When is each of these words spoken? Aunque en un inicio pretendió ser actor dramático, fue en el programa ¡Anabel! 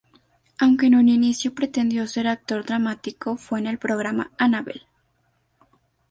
Aunque 0.57 0.87
en 0.87 0.95
un 0.95 1.09
inicio 1.09 1.53
pretendió 1.53 2.07
ser 2.07 2.25
actor 2.27 2.65
dramático, 2.65 3.37
fue 3.37 3.59
en 3.59 3.67
el 3.67 3.77
programa 3.77 4.31
¡Anabel! 4.39 4.87